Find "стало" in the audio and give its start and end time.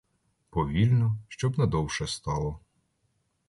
2.07-2.59